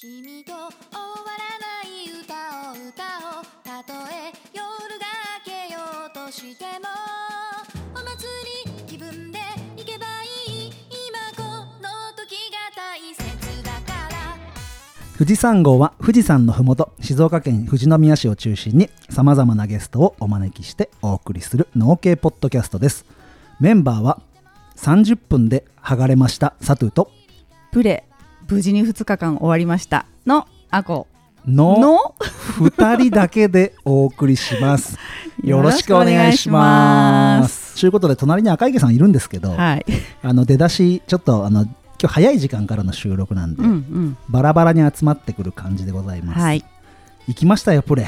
[0.00, 0.68] 君と終わ
[1.34, 3.02] らない歌を歌
[3.38, 4.62] おうたとえ夜
[4.96, 5.06] が
[5.44, 6.86] 明けようとしても
[7.92, 8.28] お祭
[8.64, 9.40] り気分で
[9.76, 11.42] 行けばいい今こ
[11.82, 14.36] の時が大切だから。
[15.18, 23.04] 富士山号は富士山のふもと静岡県富士宮市を中心にさまざまなゲストをお招きしてお送りする農系ポッドキャストです。
[23.58, 24.22] メンバーは
[24.76, 27.10] 30分で剥がれましたサトゥと
[27.72, 28.04] プレ
[28.48, 30.06] 無事に2日間終わりました。
[30.26, 31.06] のあこ。
[31.46, 32.14] のの
[32.58, 34.98] ？2人だけでお送り します。
[35.44, 37.78] よろしくお願いします。
[37.78, 39.86] ということで隣に赤池さんいるんですけど、はい。
[40.22, 44.16] あの出だしちょっとあの今日早い時間からの収録なんで、うんうん。
[44.30, 46.64] バラバラに集まってくる感じでございます、はい。
[47.26, 48.06] 行きましたよプレ。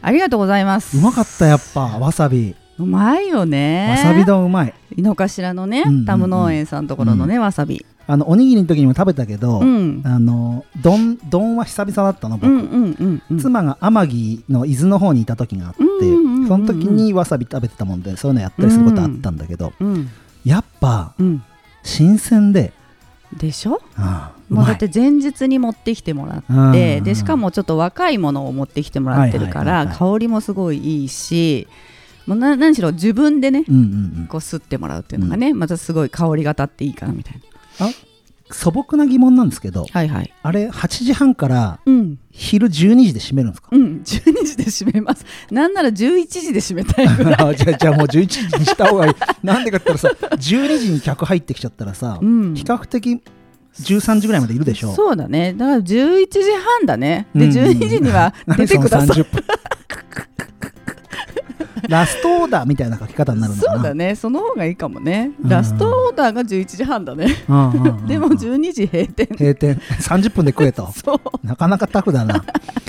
[0.00, 0.96] ありがとうございます。
[0.96, 3.88] うまかったやっぱわさびうまいよね。
[3.90, 4.74] わさび丼うまい。
[4.96, 6.04] 井の頭のね、うんうんうん。
[6.04, 7.84] タム農園さんのところのね、わさび。
[8.08, 10.02] あのおにぎりの時にも食べたけど、うん。
[10.04, 13.38] あの丼丼は久々だったの僕、うんうんうんうん。
[13.38, 20.08] 妻が天城の伊豆の方にいた時があって、うんうんうんうんその時にわさび食べてたもんでそういうのやったりすることあったんだけど、うん
[20.44, 21.42] やっぱうん。
[21.82, 22.72] 新鮮で、
[23.36, 23.80] でしょ？
[23.96, 26.70] ああもうだって前日に持ってきてもらうん。
[26.70, 29.94] ってでしかもちょっと若いものを持ってきてもらってるかはいはいはいはい。
[29.94, 31.66] ら香りもすごいいいし
[32.26, 33.84] もうな何しろ自分でねうんうんう
[34.22, 34.26] ん。
[34.28, 37.40] こう吸ってもらうっていうのがね、またすごい香りが立っていいかなみたい
[37.80, 37.88] な。
[38.48, 40.32] 素朴な疑問なんですけどはいはい。
[40.44, 42.18] あれ8時半からうん。
[42.30, 42.70] 昼12
[43.06, 43.68] 時で閉めるんですか？
[43.72, 44.02] うん。
[44.04, 45.24] 12時で閉めます。
[45.50, 47.34] なんなら11時で閉めたいぐらい。
[47.42, 49.14] あじゃあじゃあもう11時にした方がいい。
[49.42, 52.54] なんでかって言ったらさ12時に客入ってきちゃったらさ、うん。
[52.54, 53.20] 比較的
[53.80, 54.94] 13時ぐらいまでいるでしょ。
[54.94, 55.52] そうだね。
[55.52, 56.40] だから11時
[56.78, 57.26] 半だね。
[57.34, 59.08] でうん12時には 出てください。
[59.08, 59.44] 何その30分？
[61.88, 63.74] ラストオーダーみたいな書き方になるのかな。
[63.76, 64.14] そうだね。
[64.14, 65.32] その方がいいかもね。
[65.42, 65.48] うん。
[65.48, 67.28] ラストオーダーが11時半だね。
[67.48, 68.06] うんうんうん。
[68.06, 69.28] でも12時閉店。
[69.30, 69.80] 閉店。
[70.00, 70.90] 30分で食えと。
[71.04, 71.46] そう。
[71.46, 72.44] なかなかタフだな。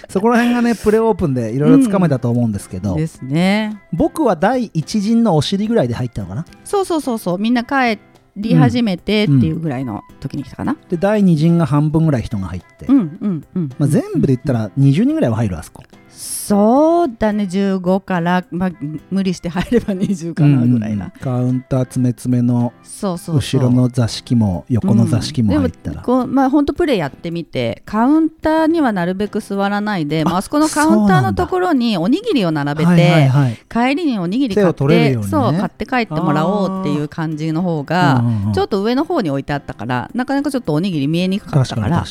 [0.09, 3.81] そこら辺がねプレオープンでいろいろつかめたと思うんですけど、ですね。
[3.93, 6.45] 僕は第一陣のお尻ぐらいで入ったのかな。
[6.63, 7.37] そうそうそうそう。
[7.37, 7.99] みんな帰
[8.37, 10.77] り始めてっていうぐらいの時に来たかな。
[10.89, 15.83] で第二陣が半分ぐらい人が入って、うんうんうんまあ、全部で言ったら20人ぐらいは入るあそこ
[16.17, 17.43] そうだね。
[17.43, 18.71] 15から、まあ、
[19.11, 21.11] 無理して入れば20かなぐらいな、うん。
[21.11, 33.57] カウンター詰め詰めの後ろの座敷も横の座敷も入ったら、うんこうまあ本当プレイやってみてカウンターにはなるべく座らないでまあああそこのカウンターのところにおにぎりを並べて、はいはいはい。
[33.69, 35.23] 帰りにおにぎり買って、ね。
[35.23, 42.05] そう買って帰ってもらおうっていう感じの方が、うんうんうんちょっと上の方に置いてあったからなかなかちょっとおにぎり見えにくかったから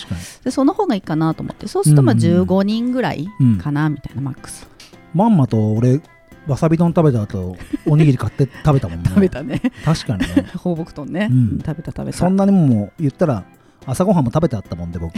[0.45, 1.67] でその方がいいかなと思って。
[1.67, 2.23] そうするとまあうん。
[2.23, 3.59] うん15人ぐらいうん。
[3.59, 4.69] かなみたいなマックス、
[5.15, 6.01] まんまと俺
[6.47, 7.57] わさび丼食べた後
[7.89, 9.05] おにぎり買って食べたもんね。
[9.09, 9.61] 食べたね。
[9.85, 10.47] 確かにね。
[10.57, 11.59] 放牧豚ね、うん。
[11.59, 12.19] 食べた食べた。
[12.19, 13.45] そんなにもう言ったら
[13.87, 15.13] 朝ごはんも食べてあったもんで僕。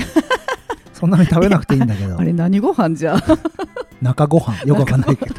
[0.95, 2.19] そんなに食べなくていいんだけど。
[2.19, 3.17] あれ何ご飯じゃ？
[4.01, 4.63] 中ご飯。
[4.65, 5.35] よくわかんないけど。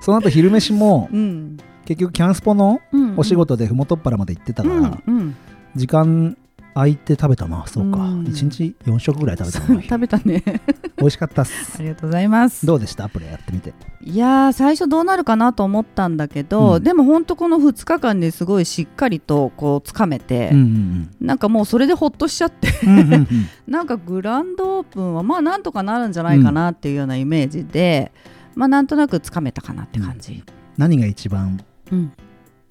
[0.00, 1.56] その後昼飯もうん、
[1.86, 5.36] 結局キャンスポのうん、お仕事でふもとっぱらまで行ってたから、うんうん。
[5.74, 6.36] 時間
[6.74, 7.64] 空いて食べたな。
[7.66, 8.24] そうか、うん。
[8.24, 10.42] 1日4食ぐらい食べたの 食べたね。
[10.98, 11.76] 美味しかったっす。
[11.78, 12.66] ありがとうございます。
[12.66, 13.04] どうでした？
[13.04, 13.72] アプリやってみて。
[14.02, 16.82] いやー最初どうなるかなと思ったんだけど、うん。
[16.82, 23.12] でも本当この2日間ですごいしっかりとこうつかめてうん、うんなんかもうそれでほっとしちゃってうんうんうん。
[23.12, 23.26] う ん
[23.68, 28.12] なんかグランドオープンはまあなんとかなるんじゃないかなっていうようなイメージで、
[28.54, 30.42] まあなんとなくつかめたかなって感じ、
[30.76, 31.60] 何が一番
[31.92, 32.12] うん、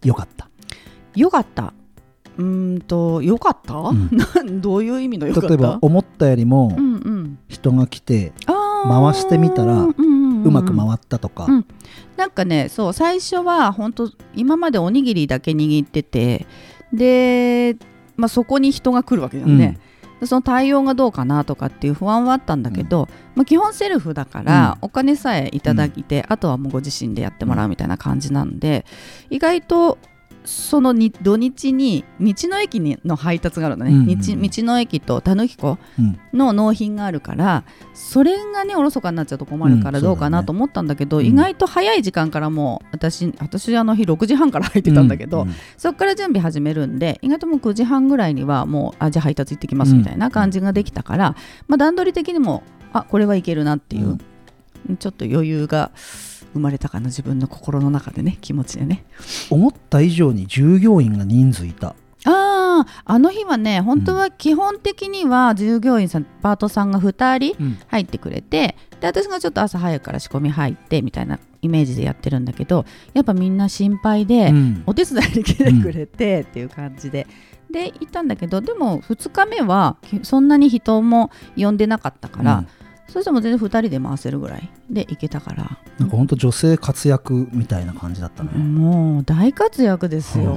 [0.03, 0.49] 良かった？
[1.15, 1.73] よかった
[2.37, 4.59] うーんとよかった、んなん。
[4.61, 5.47] どういう意味のよかった？
[5.49, 11.65] 例えば思ったよりもうんうん、人が来て回してみたらうんうんんうまく回ったとか、うん。
[12.17, 16.45] なんかねそう最初は本当今までおにぎりだけ握ってて
[16.91, 17.77] で、
[18.17, 19.57] まあ、そこに人が来るわけじゃん。
[19.57, 19.79] ね、
[20.19, 28.85] でその対応がどうかなとかっていう不安はあったんだけど、まあ、基本セルフだから、お金さえいただいて、あとはもうご自身でやってもらうみたいな感じなんで
[29.29, 29.97] 意外と
[30.45, 36.19] そのに土日に道の駅にの配達があるのね、うんうん日道の駅とたぬき湖うん。
[36.33, 51.35] の納品があるからそれがねおろそかになっちゃうと困るからうんどうかなと思ったんだけど、そうだね意外と早い時間からもう私私あの日6時半から入ってたんだけど、うんうんそこから準備始めるんで意外ともう9時半ぐらいにはもうあじゃあ配達行ってきますみたいな感じができたから、
[51.67, 52.63] まあ、段取り的にも
[52.93, 54.17] あこれはいけるなっていう、
[54.99, 55.91] ちょっと余裕が
[56.53, 59.05] 生まれたかな自分の心の中でね気持ちでね。
[59.49, 61.95] 思った以上に従業員が人数いた。
[62.25, 67.77] あああの日はね本当は基本的には従業員さんパートさんが2人うん。
[67.87, 74.83] 入ってくれてで私がちょっと朝早くから仕込み入ってみたいなイメージでやってるんだけどやっぱみんな心配で、うん。
[74.85, 77.27] お手伝いに来てくれてっていう感じで、
[77.71, 82.67] で行ったんだけどでも2日目はきそんなに人も呼んでなかったから、うん
[83.07, 85.77] そしたらもう全然2人で回せるぐらいで行けたから。
[85.99, 90.51] なんか本当女性活躍みたいな感じだったね、もう大活躍ですよ、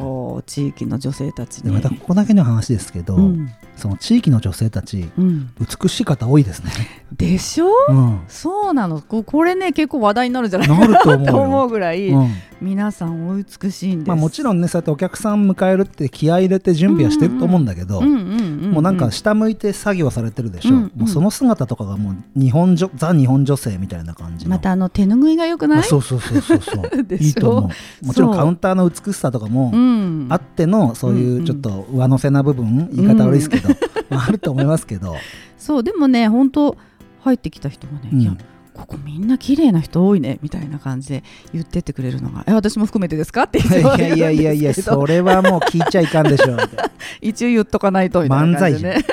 [0.46, 1.64] 地域の女性たちに。
[1.64, 3.50] でまたここだけの話ですけど、うん。
[3.76, 6.70] その地域の女性たちうん、美しい方多いですね、
[7.12, 7.68] でしょ？
[7.90, 9.02] うん、そうなの。
[9.02, 12.30] ここれね結構話題になるんじゃないかなると思うぐらい、うん。
[12.62, 14.08] 皆さんお美しいんです。
[14.08, 21.00] まあ、もちろんねそうやってお客さん迎えるって気合い入れて準備はしてると思うんだけど、もうなんか下向いて作業されてるでしょ、うんうん。
[21.00, 24.52] もうその姿とかがもう日本女ザ日本女性みたいな感じの。
[24.52, 25.78] またあの手拭いが良くない？
[25.80, 26.86] あそうそうそうそうそう。
[27.20, 27.70] いいと思
[28.02, 28.06] う。
[28.06, 33.68] もちろんカウンターの美しさとかもうん、あってのそういうちょっと上乗せな部分、言い方悪いですけど、
[34.10, 35.16] まああると思いますけど、
[35.58, 36.76] そうでもね本当
[37.22, 38.20] 入ってきた人がね、うん。
[38.20, 38.36] いや
[38.74, 41.24] ここみんな綺麗な人多いねみたいな感じで
[41.54, 43.44] 言ってってくれるのがえ私も含めてですか？
[43.44, 46.58] ってい言われやいやいやいやるんですけどそれはもう聞いちゃいかんでしょう。
[47.22, 49.04] 一応言っとかないとみたいな感じでね。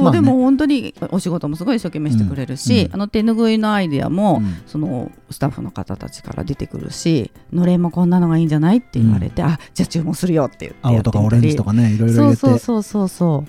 [0.00, 0.20] そう、まあね。
[0.20, 2.86] でも本当にお仕事もすごい一生懸命してくれるし、うん。
[2.86, 4.62] うんあの手拭いのアイデアも、うん。
[4.66, 8.78] そのスタッフの方たちから出てくるしのれんもこんなのがいいんじゃない？
[8.78, 12.36] って言われて、あじゃあ注文するよって言って青とかオレンジとかかねいろいろ入れて。
[12.36, 13.44] そうそうそうそうそ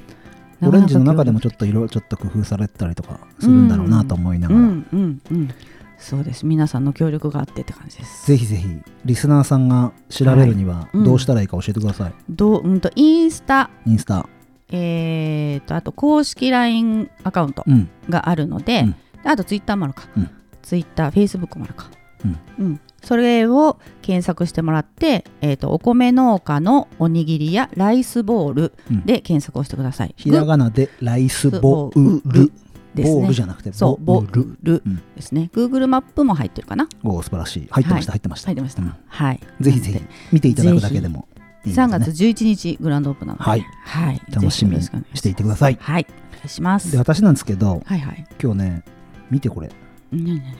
[0.62, 0.68] う。
[0.68, 5.50] オレンジの中でもちちょっと色ちょっと工夫されてたりとかするんだろうなと思いながら、うんうんうん。
[5.98, 6.46] そうです。
[6.46, 8.28] 皆さんの協力があってって感じです。
[8.28, 8.68] ぜひぜひ
[9.04, 11.04] リスナーさんが調べるにはうん。
[11.04, 13.72] どうしたらいいか教えてください、どううんとインスタ。
[13.88, 14.28] インスタ
[14.72, 17.90] えー、とあと公式 LINE アカウントうん。
[18.10, 18.92] があるので、うん。
[18.92, 20.30] であとツイッターもあるか、うん。
[20.62, 21.90] ツイッターフェイスブックもあるか、
[22.26, 22.40] うん。
[22.60, 22.80] うん。
[23.04, 29.06] それを検索してもらって、えー、とお米農家のおにぎりやライスボールうん。
[29.06, 30.14] で検索をしてください。
[30.18, 32.52] ひらがなでライスボウル。
[32.94, 34.84] ですボールねじゃなくてそうボボール
[35.16, 36.90] ですね、Google マップも入ってるかな。
[37.04, 37.68] おー素晴らしい。
[37.72, 38.18] 入ってました、はい。
[38.18, 38.48] 入ってました。
[38.48, 38.94] 入ってました、うん。
[39.08, 39.40] はい。
[39.62, 40.02] ぜひぜひ
[40.34, 41.26] 見ていただくだけでも
[41.66, 43.66] 3月11日グランドオープンなので、はい。
[43.86, 45.78] はい、楽しみにしていてください。
[45.80, 46.08] はい。
[46.10, 46.92] お願いします。
[46.92, 48.26] で私なんですけどはいはい。
[48.42, 48.84] 今日ね
[49.30, 49.70] 見てこれ。
[50.12, 50.54] 何何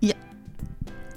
[0.00, 0.16] いや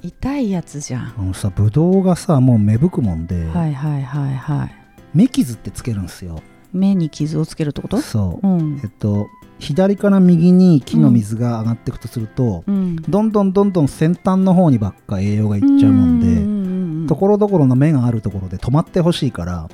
[0.01, 1.13] 痛いやつじゃん。
[1.17, 4.75] あのさブドウがさもう芽吹くもんで、はいはいはいはい。
[5.13, 6.41] 芽傷ってつけるんですよ。
[6.71, 7.99] 目に傷をつけるってこと？
[8.01, 8.47] そう。
[8.47, 8.79] うん。
[8.83, 9.27] えっと
[9.57, 12.95] 左から右に木の水が上がっていくとすると、うん。
[12.95, 16.58] どんどんどんどん先端の方にばっか栄養がいっちゃうもんで、ん
[17.09, 19.67] ところどころの芽があるところで止まってほしいから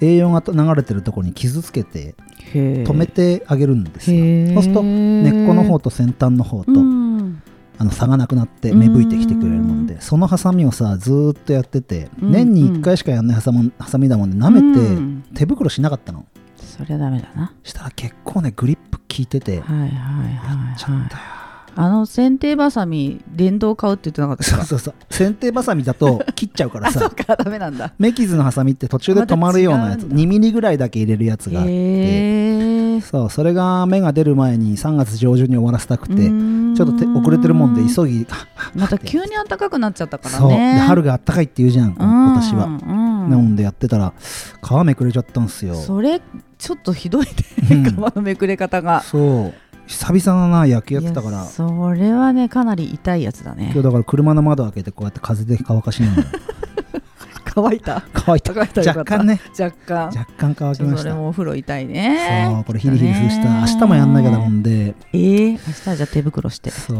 [0.00, 2.14] 栄養が流れてるところに傷つけて
[2.54, 4.54] 止止めてあげるんですよ。
[4.54, 7.42] そうすると根っこの方と先端の方と、うん。
[7.76, 12.32] あの差がなくなって芽吹いてきてくれるもんでそのハサミをさずーっとやってて、うん。
[12.32, 15.24] 年に1回しかやんないハサミハサミだもんで舐めて、うん。
[15.34, 16.24] 手袋しなかったの。
[16.56, 17.52] そりゃダメだな。
[17.62, 21.39] したら結構ねグリップ効いてて、はいはいはいはいちゃったよ
[21.76, 24.64] あの剪定バサミ電動買うって言ってなかったですか？
[24.64, 25.24] そうそうそう。
[25.28, 27.36] 剪定バサミだと 切っちゃうからあそか。
[27.36, 27.92] ダメなんだ。
[27.98, 30.02] 目傷のハサミって途中で止まるようなやつ。
[30.02, 30.16] また違うんだ。
[30.16, 33.00] 2ミリぐらいだけ入れるやつがあって。
[33.00, 38.26] そうそれが芽が出る前に3月上旬に終わらせたくてちょちっとて遅れてるもんで急ぎ
[38.76, 40.50] また急に暖かくなっちゃったからそう。
[40.50, 42.68] でね春があったかいって言うじゃん今年は、は
[43.28, 44.12] なのでやってたら
[44.62, 45.74] 皮めくれちゃったんですよ。
[45.76, 46.20] それ
[46.58, 47.26] ちょっとひどい
[47.70, 47.88] うんね。
[47.90, 49.00] 皮のめくれ方が。
[49.02, 49.54] そう
[49.90, 51.44] 久々だな野球やってたから。
[51.44, 53.70] それはねかなり痛いやつだね。
[53.72, 56.28] 今日だから車の窓開けてこうやって風で乾かしながら
[57.52, 58.04] 乾いた？
[58.12, 58.52] 乾いた。
[58.52, 59.40] 若干ね。
[59.58, 60.06] 若干。
[60.16, 60.98] 若干乾きました。
[60.98, 62.46] それもお風呂痛いね。
[62.54, 64.94] そうこれヒリヒリした明日もやんなきゃだもんで。
[65.12, 66.70] えー、明日はじゃあ手袋して。
[66.70, 66.98] そう。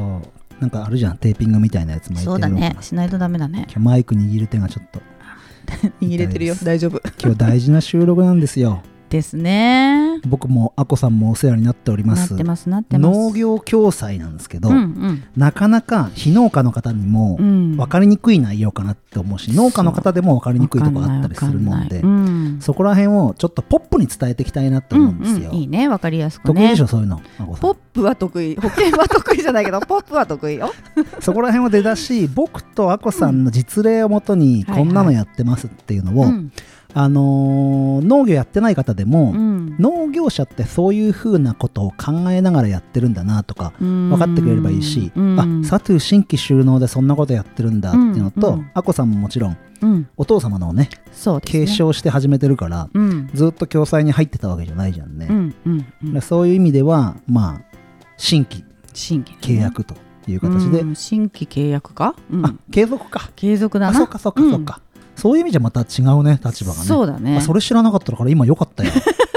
[0.60, 1.16] なんかあるじゃん。
[1.18, 2.76] テーピングみたいなやつ巻いてそうだね。
[2.80, 3.66] しないとダメだね。
[3.70, 5.00] 今日マイク握る手がちょっと。
[6.02, 6.56] 握れてるよ。
[6.60, 7.00] 大丈夫。
[7.22, 10.20] 今日大事な収録なんですよですね。
[10.24, 12.34] 僕もあこさんもお世話になっております。
[12.38, 15.24] 農業共済なんですけど、うんうん。
[15.36, 17.76] なかなか非農家の方にもうん。
[17.76, 22.58] 分かりにくい内容かなって思うし、農家の方でも分かりにくいとこあったりするもんでうん。
[22.60, 25.54] そこら辺をちょっとポップに伝えていきたいなって思うんですよ、うんうん。
[25.56, 27.20] いいねわかりやすく得意ねでしょそういうの
[27.60, 28.54] ポップは得意。
[28.54, 30.70] 保険は得意じゃないけどポップは得意よ。
[31.18, 36.52] そこら辺は出だし僕とあこさんの実例をもとにうんこんなのやってますっていうのを、うん
[36.94, 39.76] あのー農業やってない方でも、うん。
[39.78, 45.62] 農業者ってそういうふうなことを考えながらやってるんだなとか分かってくれればいいし、うん。
[45.62, 48.54] あサトゥ新規収納でそんなことやってるんだっていうのと、うん。
[48.54, 50.08] うんあこさんももちろんうん。
[50.16, 51.40] お父様のをねね。
[51.44, 53.30] 継承して始めてるから、うん。
[53.34, 55.28] ずっと共済に入ってたわけじゃないじゃんね、
[55.66, 57.76] うそういう意味ではまあ
[58.16, 59.32] 新規新規。
[59.32, 59.94] ね契約と
[60.26, 60.94] いう形で、うん。
[60.94, 62.14] 新規契約か？
[62.30, 62.46] うん。
[62.46, 63.30] あ継続か。
[63.36, 63.92] 継続だな。
[63.92, 64.80] あそうかそうかそうか、
[65.20, 66.86] そういう意味じゃまた違うね立場がね。
[66.86, 67.36] そうだね。
[67.36, 68.90] あそれ知らなかったから今よかったよ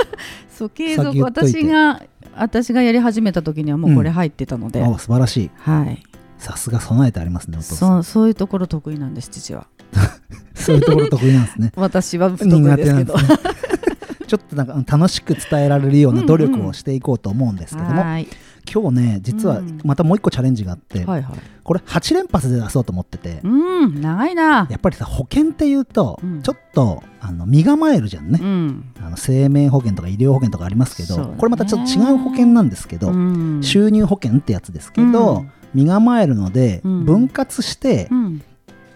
[0.49, 2.01] そう継先続私が
[2.35, 5.51] 私がやり始めた時にはもうこれ入ってたので、あ素晴らしい。
[5.57, 6.01] はい。
[6.37, 7.89] さすが備えてありますねお父さん。
[7.89, 9.67] そうそういうところ得意なんです父は。
[10.55, 11.71] そういうところ得意なんですね。
[11.77, 13.15] 私は不得意ですけど。
[14.25, 18.27] ちょっとなんかうん楽しく伝えられるような努力をしていこうと思うんですけども、はい
[18.71, 19.79] 今日ね実はうん。
[19.83, 21.39] またもう一個チャレンジがあって、はいはい。
[21.63, 23.47] これ8連発で出そうと思ってて、う
[23.87, 24.67] ん長いな。
[24.69, 26.41] やっぱりさ保険っていうと、うん。
[26.41, 28.93] ちょっとあの身構えるじゃんね、うん。
[29.01, 31.35] あの生命保険とか医療保険とかありますけど、ね。
[31.37, 33.61] これまたちょっと違う保険なんですけど、うん。
[33.63, 35.51] 収入保険ってやつですけど、うん。
[35.73, 37.05] 身構えるので、うん。
[37.05, 38.41] 分割してう、ん。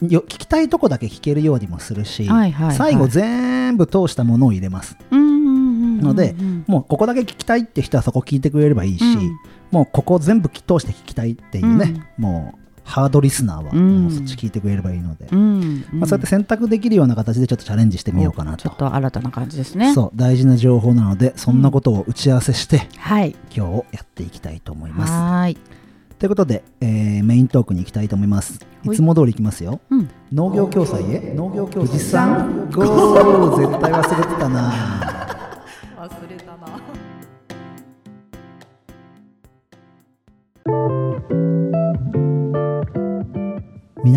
[0.02, 2.76] よ聞きたいとこだけ聞けるようにもするし、はいはいはい。
[2.76, 4.98] 最後全部通したものを入れます。
[5.12, 5.38] うんうんうん
[6.08, 9.38] のでうんもうここだけ聞きたいって人はそこ聞いてくれればいいし、うん
[9.72, 14.04] もうここ全部通して聞きたいっていうね、もうハードリスナーはうん。
[14.04, 15.86] もうそっち聞いてくれればいいので、うん。
[15.92, 18.58] まあ、そうやって選択できるような形でちょっとチャレンジしてみようかなと。
[18.58, 19.94] ちょっと新たな感じですね。
[19.94, 23.36] そう大事な情報なのでそんなことを打ち合わせして、はい。
[23.54, 25.12] 今日やっていきたいと思います。
[25.12, 25.58] はーい。
[26.18, 28.60] ということで、えーメイントークに行きたいと思います。
[28.86, 28.90] い。
[28.96, 29.82] つも通り行きますよ。
[29.90, 30.10] うん。
[30.32, 31.34] 農業共済へ。
[31.36, 31.90] 農業共済。
[31.90, 34.72] 富士山ゴー絶対忘れてたな。
[35.98, 36.97] 忘れたな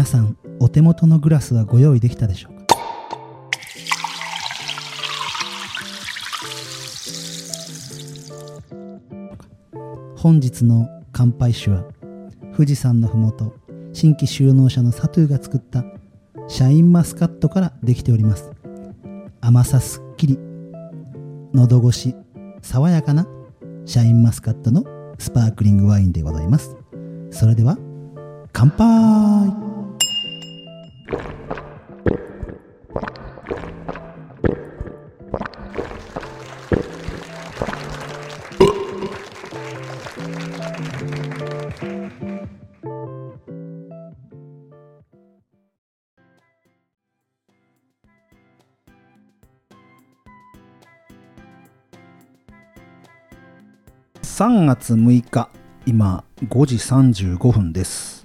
[0.00, 2.64] 皆さんお手元のグラスはご用意できたでしょうか？
[10.16, 11.84] 本日の乾杯酒は
[12.56, 13.54] 富士山のふもと
[13.92, 15.84] 新規就農者のサトゥーが作った
[16.48, 18.50] シャインマスカットからできております。
[19.42, 20.38] 甘さすっきり
[21.52, 22.14] 喉越し
[22.62, 23.26] 爽やかな
[23.84, 24.82] シャインマスカットの
[25.18, 26.74] スパークリングワインでございます。
[27.30, 27.76] それでは
[28.54, 29.69] 乾杯!
[54.40, 55.50] 3月6日
[55.84, 58.19] 今5時35分です。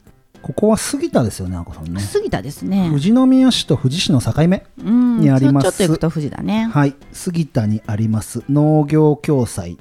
[0.46, 2.00] ここは杉田ですよねあこさんね。
[2.00, 2.90] 杉田ですね。
[2.90, 5.64] 富士宮市と富士市の境目うんにあります。
[5.64, 6.66] ちょちょっと行くと富士だね。
[6.66, 6.94] はい。
[7.12, 8.44] 杉田にあります。
[8.48, 9.80] 農業共済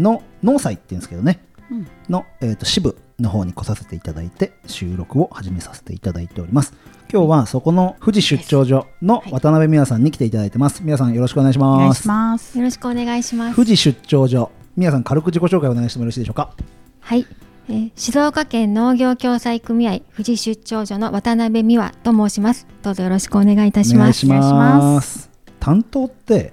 [0.00, 1.46] の農祭っていうんですけどね。
[1.70, 1.86] うん。
[2.08, 6.74] の、えー、と支部の方に来させていただいて収録を始めさせていただいております。
[7.08, 9.30] 今日はそこの富士出張所のはい。
[9.30, 10.82] 渡辺美和さんに来ていただいてます。
[10.82, 12.58] 皆さんよろしくお願いしお願いますします。
[12.58, 13.54] よろしくお願いします。
[13.54, 14.50] 富士出張所。
[14.76, 16.50] 美和さん軽く自己紹介お願いしてもよろしいでしょうか？
[16.98, 17.24] はい、
[17.68, 22.66] えー静岡県農業共済組合富士出張所の渡辺美和と申します。
[22.82, 24.26] どうぞよろしくお願いいたします。
[24.26, 25.30] お願いしまます。
[25.60, 26.52] 担当って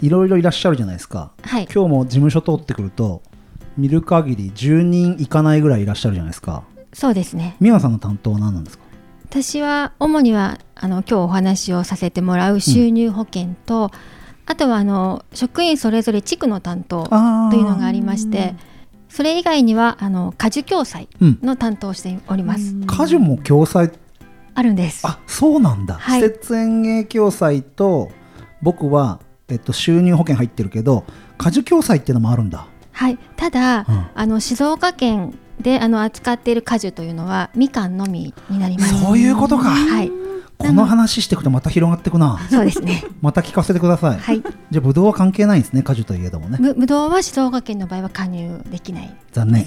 [0.00, 1.32] いろいろいらっしゃるじゃないですか。
[1.42, 1.68] はい。
[1.72, 3.22] 今日も事務所通ってくると
[3.76, 6.64] 見る限り10人いかないぐらいいらっしゃるじゃないですか。
[6.92, 7.56] そうですね。
[7.60, 8.84] 美和さんの担当は何なんですか？
[9.28, 13.90] 私は主にはあの今日お話をさせてもらう収入保険と、
[14.46, 18.54] あとはあの職員それぞれ地区の担当あというのがありまして
[19.08, 21.38] それ以外にはあの果樹共済うん。
[21.42, 23.90] の担当をしております、果樹も共済？
[24.54, 25.06] あるんです。
[25.06, 26.20] あそうなんだ、はい。
[26.20, 28.10] 施設園芸共済と
[28.60, 31.04] 僕は、えっと、収入保険入ってるけど
[31.36, 32.66] 果樹共済っていうのもあるんだ。
[32.92, 33.18] はい。
[33.36, 34.06] ただ、うん。
[34.14, 39.00] あの静岡県であの扱っている果樹というのはみかんのみになります。
[39.00, 39.70] そういうことか。
[39.70, 40.10] はい
[40.58, 42.38] この話していくとまた広がっていくな。
[42.50, 43.04] そうですね。
[43.22, 44.42] また聞かせてください、はい。
[44.70, 46.58] じゃあブドウは関係ないんですね果樹といえどもね。
[46.60, 49.16] ぶぶどうは静岡県の場合は加入できない。
[49.32, 49.66] 残念。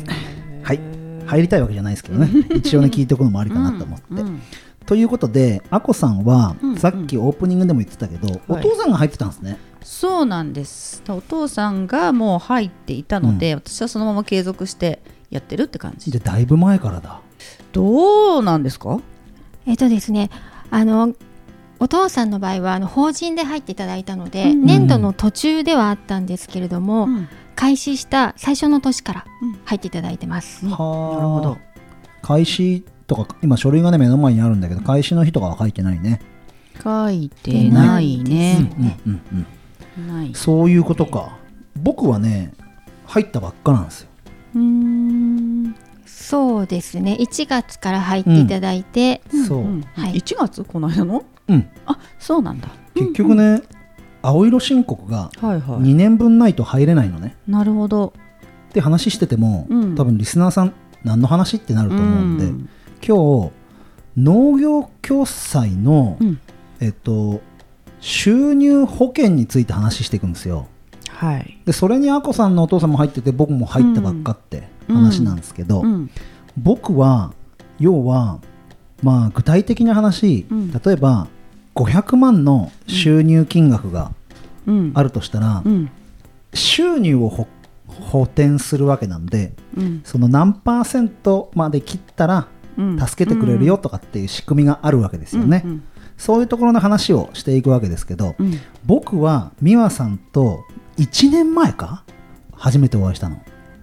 [0.63, 0.79] はい。
[1.25, 2.29] 入りたいわけじゃないですけどね。
[2.55, 4.19] 一応ね聞いておくのもありかなと思って、うん。
[4.19, 4.41] うん。
[4.85, 6.75] ということであこさんは、うん。
[6.77, 11.01] さっきオープニングでも言ってたけど、お父さんが入ってたんですね、そうなんです。
[11.07, 16.11] お父さんがもう入っていたので、私はそのまま継続してやってるって感じ。
[16.11, 17.21] じゃあだいぶ前からだ。
[17.71, 18.99] どうなんですか？
[19.65, 20.29] えっ、とですね
[20.71, 21.13] あの
[21.79, 24.65] お父さんの場合はあの法人で入っていただいたので、うん。
[24.65, 27.27] 年度の途中ではあったんですけれども、うん。
[27.55, 29.59] 開始した最初の年からうん。
[29.65, 30.71] 入っていただいてます、うん。
[30.71, 31.15] はあ。
[31.15, 31.57] なるほど。
[32.21, 36.21] 開始とか今書類がね目の前にあるんだけど開始の日とかは書いてないね、
[36.81, 38.69] 書いてないね
[40.33, 41.37] そういうことか。
[41.75, 42.53] 僕はね
[43.05, 44.09] 入ったばっかなんですよ。
[44.55, 45.75] うーん
[46.31, 47.17] そうですね。
[47.19, 49.81] 1月から入っていただいて、そう、ん。
[49.81, 50.13] はい。
[50.13, 51.25] 1月この間の？
[51.49, 51.67] うん。
[51.85, 52.69] あそうなんだ。
[52.95, 53.61] 結局ね、
[54.21, 55.61] 青色申告がはいはい。
[55.81, 57.35] 2年分ないと入れないのね。
[57.47, 58.13] なるほど。
[58.69, 59.95] って話してても、うん。
[59.95, 60.73] 多分リスナーさん
[61.03, 62.69] 何の話ってなると思うんで、うん。
[63.05, 63.51] 今日
[64.15, 66.39] 農業共済の、うん。
[66.79, 67.41] えっと
[67.99, 70.67] 収入保険について話していくんですよ。
[71.09, 71.59] はい。
[71.65, 76.09] でそれにあこさんのお父さんも入ってて僕も入ったばっかって話なんですけど、うん。
[76.57, 77.33] 僕は
[77.79, 78.39] 要は
[79.01, 80.71] まあ具体的な話、うん。
[80.71, 81.27] 例えば
[81.75, 84.11] 500万の収入金額が
[84.67, 84.91] うん。
[84.93, 85.89] あるとしたら、うん。
[86.53, 87.47] 収入をほ
[87.87, 90.01] 補填するわけなんでうん。
[90.03, 92.99] その何パーセントまで切ったらうん。
[92.99, 95.83] 助けてくれるよとかっていう仕組みがあるわけですよね、うん。
[96.17, 98.59] そういうところの話をしていくわけですけど、うん。
[98.85, 100.63] 僕は美和さんと
[100.97, 102.03] 1年前か
[102.53, 103.41] 初めてお会いしたの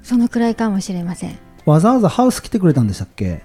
[0.08, 1.38] そのくらいかもしれません。
[1.66, 3.42] わざわざハウス来てくれたんでしたっけ？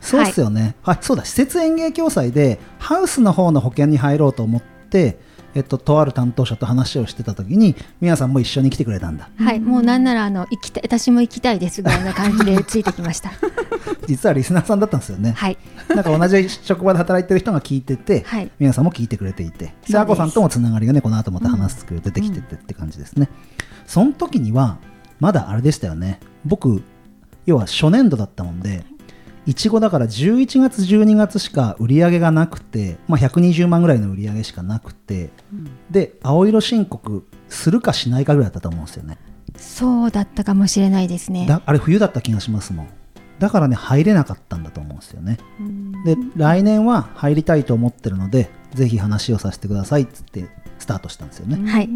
[0.00, 5.20] そうっすよね、はい、そうだ施設園芸共済でハウスの方の保険に入ろうと思って、
[5.54, 9.30] えっと、とある担当者と話をしてた時に美和さんも一緒に来てくれたんだ。
[9.38, 13.30] はいもうなんならあの行きたい私も行きたいですぐらいな感じでついてきました。
[14.08, 15.56] 実はリスナーさんだったんですよね、はい。
[15.90, 18.50] なんか同じ職場で働いてる人が聞いてて、はい。
[18.58, 19.92] 美和さんも聞いてくれていてす。
[19.92, 23.28] であこさんともつながりがねこの後また話すけど出てきててって感じですね、
[23.86, 24.78] その時には
[25.20, 26.18] まだあれでしたよね。
[26.44, 26.82] 僕
[27.46, 28.84] 要は初年度だったもんで
[29.46, 35.30] いちごだから11月12月しか売り上げがなくて、まあ、120万ぐらいの売り上げしかなくて
[35.90, 39.18] で青色申告するかしないかぐらいだったと思うんですよね。
[39.56, 41.46] そうだったかもしれないですね。
[41.46, 42.88] だあれ冬だった気がしますもん。
[43.38, 45.38] だからね入れなかったんだと思うんですよね。
[45.58, 46.04] うん。
[46.04, 50.02] で来年は入りたいと思ってるのでぜひ話をさせてください。
[50.02, 50.48] っつって
[50.78, 51.88] スタートしたんですよね、はい。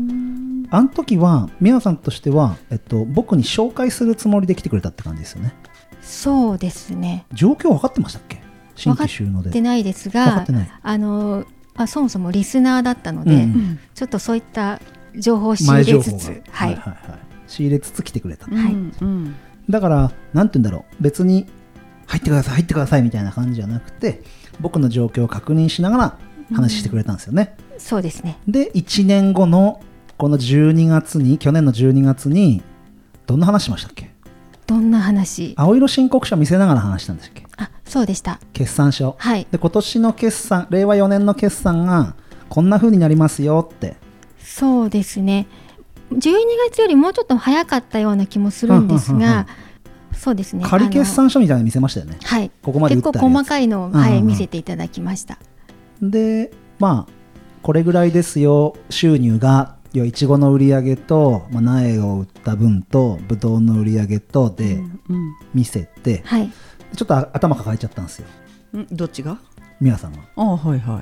[0.71, 5.55] あの時は美和さんとしては、えっと、僕に紹介するつもりで来てくれたって感じですよね。
[6.03, 7.25] そうですね。
[7.33, 8.43] 状況分かってましたっけ？
[8.75, 10.69] 新規収納ででないですが分かってない。
[10.83, 11.45] あの
[11.77, 13.41] あそもそもリスナーだったので、うん。
[13.41, 14.81] うんちょっとそういった
[15.17, 17.19] 情報を仕入れつつはい、はいはいはい。
[17.47, 18.73] 仕入れつつ来てくれた、はい。
[18.73, 19.35] うん。
[19.71, 21.03] だからなんて言うんだろう。
[21.03, 21.47] 別に
[22.07, 24.23] 入ってください入ってくださいみたいな感じじゃなくて
[24.61, 26.19] 僕の状況を確認しながら
[26.55, 28.39] 話してくれたんですよね、そうですね。
[28.49, 29.83] で1年後の
[30.17, 32.63] この12月に去年の12月に
[33.27, 34.11] どんな話しましたっけ？
[34.67, 35.55] どんな話？
[35.57, 37.47] 青色申告書見せながら話したんでしたっけ？
[37.57, 38.41] あそうでした。
[38.53, 39.17] 決算書。
[39.19, 39.47] はい。
[39.51, 42.15] で今年の決算令和4年の決算が
[42.49, 43.97] こんな風になりますよって。
[44.39, 45.47] そうですね。
[46.13, 46.21] 12
[46.71, 49.37] 月よりもうちょっと早かったような気もするんですうんうんうんうん。
[49.37, 49.47] が
[50.13, 50.65] そうですね。
[50.65, 52.19] 仮決あ算書みたいなの見せましたよね。
[52.21, 52.51] のはい。
[52.63, 54.03] ここまで打結構細かいのを、うんうんうん。
[54.03, 55.39] はい、見せていただきました
[56.11, 57.13] でまあ
[57.63, 59.77] これぐらいですよ収入が。
[59.97, 64.75] いちごの売り上げと、まあ、苗を売った分とぶどうの売り上げとで
[65.09, 66.51] うん見せて、はい。
[66.97, 68.27] ちょっとあ頭抱えちゃったんですよ。
[68.73, 68.87] うん？
[68.91, 69.39] どっちが？
[69.81, 71.01] 美和さんがあはいは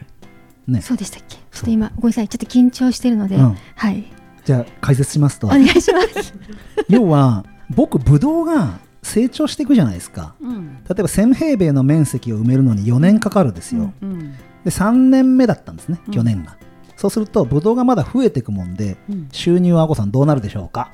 [0.69, 0.71] い。
[0.71, 0.83] ね。
[0.83, 1.37] そうでしたっけ？
[1.37, 3.57] ちょっと今ごめんなさいちょっと緊張してるので、うん。
[3.77, 4.05] はい。
[4.45, 5.47] じゃあ解説しますと。
[5.47, 6.35] お願いします。
[6.91, 10.35] 要は僕ブドウが成長していくじゃないですか。
[10.39, 10.75] うん。
[10.87, 16.13] 例えば1000平米の面積を埋めるのに4年かかるんですよ、うんで3年目だったんですねうん。
[16.15, 16.57] 去年が、
[16.97, 19.29] そうするとブドウがまだ増えていくもんでうん。
[19.33, 20.91] 収入はあこさんどうなるでしょうか？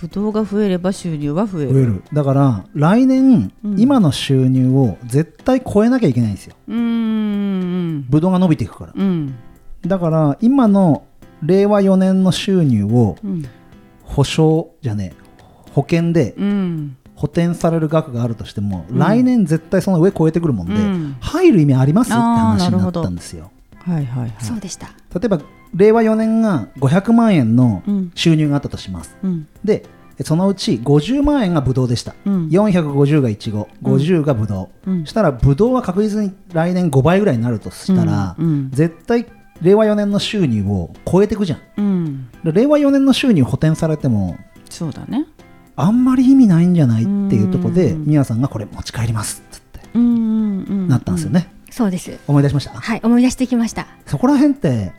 [0.00, 1.72] ぶどうが増えれば収入は増える。
[1.74, 2.02] 増える。
[2.12, 3.78] だから来年、うん。
[3.80, 6.56] 今の収入を絶対超えなきゃいけないんですよ。
[6.68, 6.76] うん。
[6.76, 8.92] うんブドウが伸びていくから。
[8.96, 9.34] うん。
[9.86, 11.04] だから今の
[11.44, 13.44] 令和4年の収入をうん。
[14.04, 15.22] 保証じゃねえ
[15.72, 18.98] 保険でうん補填される額があるとしても、うん。
[18.98, 21.16] 来年絶対その上超えてくるもんで、うん。
[21.20, 23.52] 入る意味ありますって話になっなるほどたんですよ。
[23.78, 24.32] はいはいはい。
[24.40, 24.88] そうでした。
[25.14, 25.38] 例えば
[25.72, 29.46] 令和4年が500万円のうん収入があったとします、うん。
[29.62, 29.84] で
[30.24, 32.48] そのうち50万円がブドウでした、うん。
[32.48, 35.06] 450がイチゴ50がブドウ、うん。
[35.06, 38.46] したらブドウは確実に来年5倍ぐらいになるとしたら、うん。
[38.46, 38.70] うん。
[38.72, 39.26] 絶対
[39.60, 41.60] 令和4年の収入を超えていくじゃん。
[41.76, 42.30] うん。
[42.42, 44.36] で令和4年の収入補填されても
[44.72, 45.26] そうだね
[45.76, 48.04] あんまり意味ないんじゃないっていうところでうん。
[48.06, 52.18] みやさんがこれ持ち帰りますってなったんですよね、そうです。
[52.26, 52.72] 思い出しました？
[52.78, 53.86] はい思い出してきました。
[54.06, 54.92] そこら辺って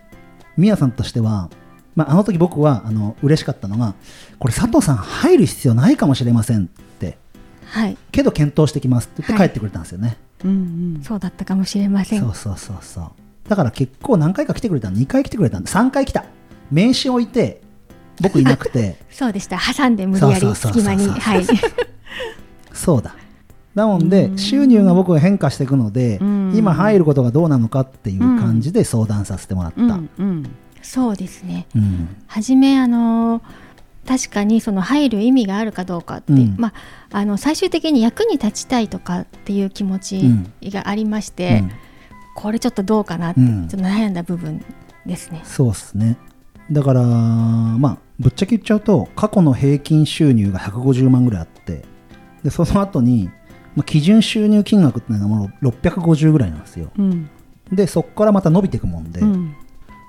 [0.58, 1.50] みやさんとしては、
[1.96, 3.96] まあ、あの時僕はあの嬉しかったのが
[4.40, 6.68] これ佐藤さん入る必要ないかもしれませんっ
[7.00, 7.18] て
[7.66, 7.98] はい。
[8.12, 9.50] けど検討してきますって言ってはい。
[9.50, 10.54] 帰ってくれたんですよね、うんう
[11.00, 11.02] ん。
[11.04, 12.20] そうだったかもしれません。
[12.20, 13.12] そうそうそうそう。
[13.50, 14.90] だから結構何回か来てくれた。
[14.92, 16.26] の2回来てくれたんで3回来た。
[16.72, 17.62] 名刺置いて
[18.24, 18.96] 僕いなくて。
[19.12, 19.60] そうでした。
[19.60, 21.08] 挟んで無理やり隙間に。
[21.08, 21.46] はい。
[22.74, 23.16] そうだ。
[23.76, 26.54] なので収入が僕が変化していくのでうん。
[26.56, 30.50] 今入ることがどうなのかっていう感じで相談させてもらった、ううんんうん。
[30.82, 31.68] そうですね。
[32.28, 33.42] 初めあの
[34.08, 36.56] 確かにその入る意味があるかどうかって、うん。
[36.58, 36.70] ま
[37.12, 40.22] あ、あの最終的に役に立ちたいとかっていう気持ち
[40.72, 41.72] がありまして、うん。
[42.36, 43.68] これちょっとどうかなって、うん。
[43.70, 44.64] ちょっと悩んだ部分
[45.06, 45.42] ですね。
[45.46, 46.18] そうっすね。
[46.72, 51.84] だからまあぶっちゃけ言っちゃうと過去の平均収入が150万ぐらいあって
[52.43, 53.30] でその後に、
[53.76, 56.91] まあ、基準収入金額っていうのがもう650ぐらいなんですよ。
[56.97, 57.30] うん。
[57.71, 59.56] でそこからまた伸びていくもんで、うん。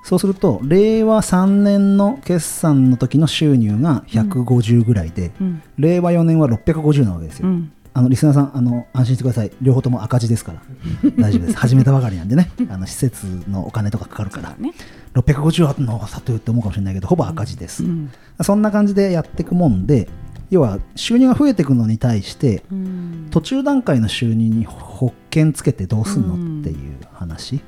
[0.04, 5.62] そうすると令和3年の決算の時の収入が150ぐらいで、うん。
[5.78, 9.52] 令和4年は650なわけですよ、うんあのリスナーさんあの安心してください。
[9.62, 10.62] 両方とも赤字ですから。
[11.16, 11.57] 大丈夫です。
[11.57, 12.50] 始めたばかりなんでね。
[12.68, 14.57] あの施設のお金とかかかるから。
[14.59, 14.72] ね。
[15.14, 18.11] 650あるのさと言って思うかもしれないけどほぼ赤字です、うん。
[18.42, 20.09] そんな感じでやっていくもんで
[20.50, 23.28] 要は収入が増えていくのに対してうん。
[23.30, 26.61] 途中段階の収入に保険つけてどうすんのうん。
[26.62, 27.61] っていう話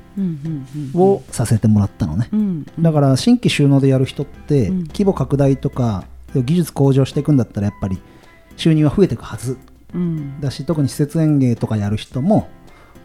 [0.94, 2.28] をさせてもらったのね。
[2.32, 2.66] うん。
[2.80, 4.78] だから新規収納でやる人ってうん。
[4.88, 7.98] 規模拡大とか技術向上していくんだったらやっぱり
[8.56, 9.56] 収入は増えていくはず
[9.94, 10.40] うん。
[10.40, 12.48] だし特に施設園芸とかやる人も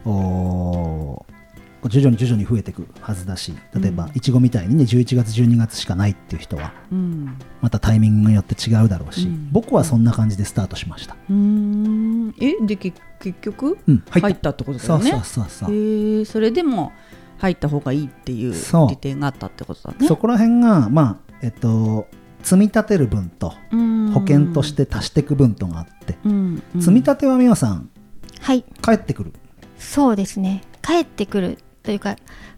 [0.05, 4.11] 徐々に徐々に増えていくはずだし例えばうん。
[4.15, 7.37] いちごみたいにね11月12月しかないっていう人はうん。
[7.61, 9.49] またタイミングによって違うだろうし、うん。
[9.51, 12.35] 僕はそんな感じでスタートしました、うーん。
[12.39, 13.77] えでけ結局？
[13.87, 14.49] うん、入った。
[14.49, 15.11] 入ってことだそうよね。
[15.11, 16.91] そうそうそう、へえそれでも
[17.37, 18.89] 入った方がいいっていうそう。
[18.89, 20.07] 利点があったってことだね。
[20.07, 22.07] そこら辺がまあえっと
[22.43, 23.53] 積み立てる分と
[24.13, 26.81] 保険として足していく分とがあって、うんうん。
[26.81, 27.89] 積み立ては美和さん
[28.39, 28.63] はい。
[28.81, 29.33] 帰ってくる？
[29.77, 30.63] そうですね。
[30.81, 32.15] 帰ってくるというか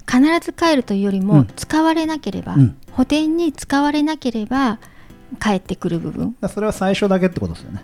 [0.10, 1.48] 必ず帰るというよりも、うん。
[1.56, 2.78] 使われなければ、うん。
[2.91, 4.80] 補填に使われなければ
[5.41, 6.36] 帰ってくる部分。
[6.50, 7.84] それは最初だけってことですよね。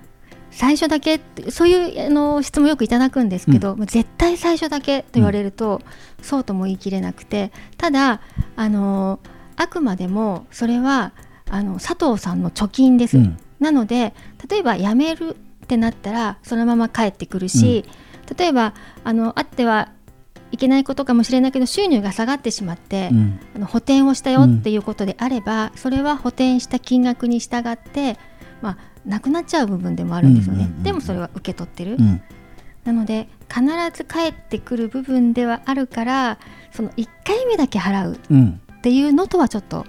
[0.52, 5.82] 最初だけそういうあの質問よくいただくんですけど、もう絶対最初だけと言われると、
[6.22, 8.22] そうとも言い切れなくてただ
[8.56, 9.20] あの
[9.56, 11.14] あくまでもそれは
[11.50, 13.38] あの佐藤さんの貯金です、うん。
[13.60, 14.14] なので
[14.50, 17.86] 例えば辞めるってなったらそのまま帰ってくるし、
[18.38, 19.90] 例えばあのあっては
[20.52, 23.40] いけないことかもしれないけど収入が下がってしまって、うん。
[23.56, 28.18] あの補填をしたよっていうことであれば、それは補填した金額に従って、
[28.62, 30.84] まあ、なくなっちゃう部分でもあるんですよね、うんうんうんうん。
[30.84, 32.22] でもそれは受け取ってる、うん。
[32.84, 36.40] なので必ず帰ってくる部分ではあるから
[36.72, 38.62] その1回目だけ払ううん。
[38.78, 39.86] っていうのとはちょっと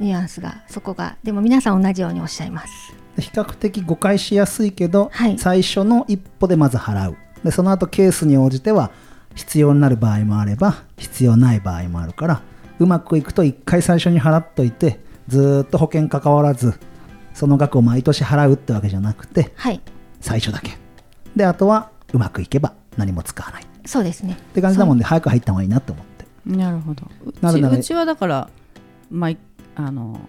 [0.00, 2.72] ニュアンスがそこがでも皆さん同じようにおっしゃいます。
[3.16, 5.38] で比較的誤解しやすいけど、はい。
[5.38, 7.16] 最初の一歩でまず払う。
[7.44, 8.90] でその後ケースに応じては
[9.34, 12.42] 必要になる場合もあれば必要ない場合もあるから
[12.78, 16.74] うまくいくと1回最初に払っといてずーっと保険関わらず
[17.32, 19.80] その額を毎年払うってわけじゃなくてはい。
[20.20, 20.72] 最初だけ。
[21.34, 23.62] であとはうまくいけば何も使わない。
[23.62, 24.36] っそうですね。
[24.54, 26.26] て感じだもんで早く入った方がいいなって思って。
[26.46, 27.06] なるほど。
[27.24, 28.50] うなるなるちうちはだから
[29.10, 29.36] 毎
[29.86, 30.20] あの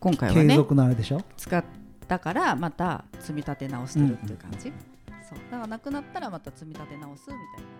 [0.00, 1.22] 今回はね継続のあれでしょ？
[1.36, 1.64] 使っ
[2.08, 4.70] たからまた積み立て直してるっていう感じ、そう。
[5.50, 7.70] だからなくなったらまた積み立て直すみたいな。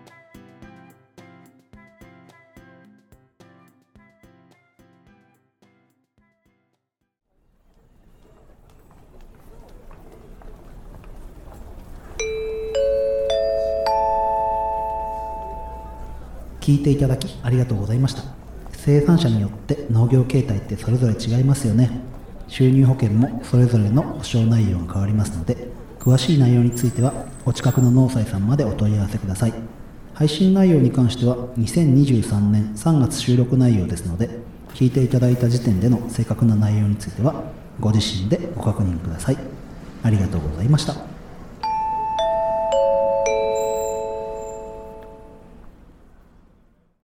[16.61, 18.40] 聞いていただきありがとうございました
[18.83, 22.01] 生産者によって農業形態ってそれぞれ違いますよね。
[22.47, 25.67] 収入保険もそれぞれの保証内容が変わりますので
[25.99, 27.13] 詳しい内容については
[27.45, 29.53] お近くの農祭さんまでお問い合わせください。
[30.15, 34.29] 配信内容に関しては2023年3月収録内容ですので
[34.73, 37.43] 聞いていただいた時点での正確な内容については
[37.79, 39.37] ご自身でご確認ください。
[40.01, 41.10] ありがとうございました。